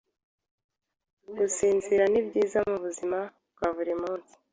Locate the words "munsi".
4.01-4.33